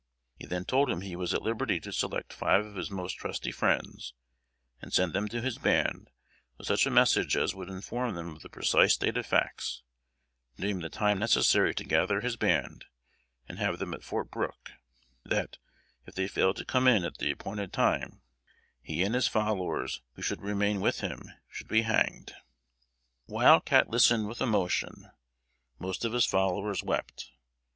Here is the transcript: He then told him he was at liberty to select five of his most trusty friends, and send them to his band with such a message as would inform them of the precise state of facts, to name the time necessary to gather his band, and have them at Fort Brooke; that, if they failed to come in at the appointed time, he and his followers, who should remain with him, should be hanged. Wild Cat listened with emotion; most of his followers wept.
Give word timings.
He 0.35 0.47
then 0.47 0.65
told 0.65 0.89
him 0.89 1.01
he 1.01 1.15
was 1.15 1.31
at 1.31 1.43
liberty 1.43 1.79
to 1.81 1.93
select 1.93 2.33
five 2.33 2.65
of 2.65 2.73
his 2.73 2.89
most 2.89 3.13
trusty 3.17 3.51
friends, 3.51 4.15
and 4.81 4.91
send 4.91 5.13
them 5.13 5.27
to 5.27 5.41
his 5.43 5.59
band 5.59 6.09
with 6.57 6.65
such 6.65 6.87
a 6.87 6.89
message 6.89 7.37
as 7.37 7.53
would 7.53 7.69
inform 7.69 8.15
them 8.15 8.29
of 8.31 8.41
the 8.41 8.49
precise 8.49 8.95
state 8.95 9.15
of 9.15 9.27
facts, 9.27 9.83
to 10.55 10.63
name 10.63 10.79
the 10.79 10.89
time 10.89 11.19
necessary 11.19 11.75
to 11.75 11.83
gather 11.83 12.19
his 12.21 12.35
band, 12.35 12.85
and 13.47 13.59
have 13.59 13.77
them 13.77 13.93
at 13.93 14.01
Fort 14.03 14.31
Brooke; 14.31 14.71
that, 15.23 15.59
if 16.07 16.15
they 16.15 16.27
failed 16.27 16.55
to 16.57 16.65
come 16.65 16.87
in 16.87 17.03
at 17.05 17.19
the 17.19 17.29
appointed 17.29 17.71
time, 17.71 18.23
he 18.81 19.03
and 19.03 19.13
his 19.13 19.27
followers, 19.27 20.01
who 20.13 20.23
should 20.23 20.41
remain 20.41 20.81
with 20.81 21.01
him, 21.01 21.21
should 21.47 21.67
be 21.67 21.83
hanged. 21.83 22.33
Wild 23.27 23.65
Cat 23.65 23.91
listened 23.91 24.27
with 24.27 24.41
emotion; 24.41 25.11
most 25.77 26.03
of 26.03 26.13
his 26.13 26.25
followers 26.25 26.81
wept. 26.83 27.29